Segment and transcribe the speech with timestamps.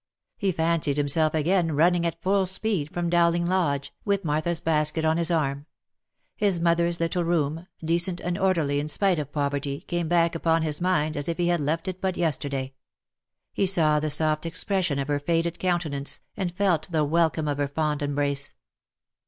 [0.35, 5.05] He fancied himself again running at full speed from Dow ling Lodge, with Martha's basket
[5.05, 5.67] on his arm;
[6.35, 10.81] his mother's little room, decent and orderly in spite of poverty, came back upon his
[10.81, 12.73] mind as if he had left it but yesterday.
[13.53, 17.67] He saw the soft expression of her faded countenance, and felt the welcome of her
[17.67, 18.55] fond embrace.